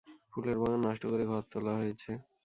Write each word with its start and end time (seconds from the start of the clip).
ফুলের 0.31 0.57
বাগান 0.61 0.79
নষ্ট 0.85 1.03
করে 1.11 1.23
ঘর 1.29 1.43
তোলা 1.51 1.73
হয়েছে। 1.79 2.11